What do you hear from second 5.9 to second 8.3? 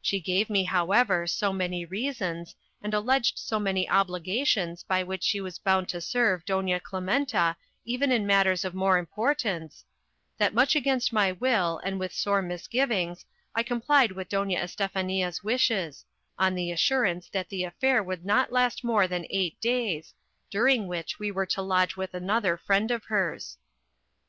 serve Doña Clementa even in